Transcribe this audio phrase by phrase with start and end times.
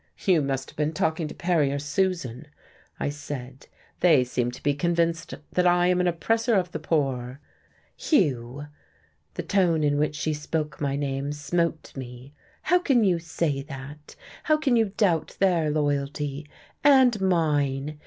[0.25, 2.47] "You must have been talking to Perry or Susan,"
[2.99, 3.67] I said.
[3.99, 7.39] "They seem to be convinced that I am an oppressor of the poor.
[7.95, 8.65] "Hugh!"
[9.35, 12.33] The tone in which she spoke my name smote me.
[12.63, 14.15] "How can you say that?
[14.45, 16.49] How can you doubt their loyalty,
[16.83, 17.99] and mine?